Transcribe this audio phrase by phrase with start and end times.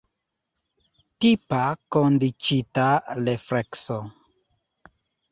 [1.25, 1.59] Tipa
[1.95, 2.85] kondiĉita
[3.19, 3.99] reflekso.